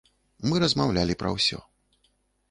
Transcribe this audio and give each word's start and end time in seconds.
Мы 0.51 0.55
размаўлялі 0.63 1.15
пра 1.21 1.33
ўсё. 1.35 1.59